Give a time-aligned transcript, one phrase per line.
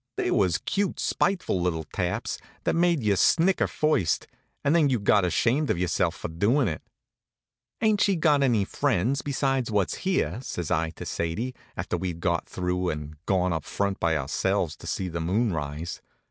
[0.15, 4.25] They was cute, spiteful little taps, that made you snicker first,
[4.63, 6.81] and then you got ashamed of yourself for doin' it.
[7.83, 12.49] "Ain't she got any friends besides what's here?" says I to Sadie, after we'd got
[12.49, 16.01] through and gone up front by ourselves to see the moon rise.